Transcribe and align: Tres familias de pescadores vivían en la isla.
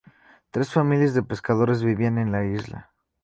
Tres 0.49 0.73
familias 0.73 1.13
de 1.13 1.21
pescadores 1.21 1.83
vivían 1.83 2.17
en 2.17 2.31
la 2.31 2.43
isla. 2.43 2.89